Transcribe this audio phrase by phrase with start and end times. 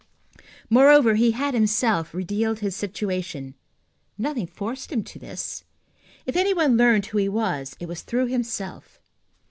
[0.67, 3.53] Moreover, he had himself revealed his situation.
[4.17, 5.63] Nothing forced him to this.
[6.25, 8.99] If any one learned who he was, it was through himself.